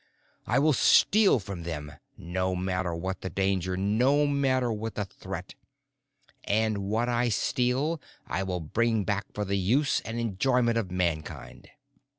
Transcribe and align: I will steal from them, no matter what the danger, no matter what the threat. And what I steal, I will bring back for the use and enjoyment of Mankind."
I 0.47 0.57
will 0.57 0.73
steal 0.73 1.37
from 1.37 1.61
them, 1.61 1.91
no 2.17 2.55
matter 2.55 2.95
what 2.95 3.21
the 3.21 3.29
danger, 3.29 3.77
no 3.77 4.25
matter 4.25 4.73
what 4.73 4.95
the 4.95 5.05
threat. 5.05 5.53
And 6.45 6.79
what 6.89 7.07
I 7.07 7.29
steal, 7.29 8.01
I 8.25 8.41
will 8.41 8.61
bring 8.61 9.03
back 9.03 9.25
for 9.35 9.45
the 9.45 9.59
use 9.59 9.99
and 9.99 10.19
enjoyment 10.19 10.75
of 10.79 10.89
Mankind." 10.89 11.69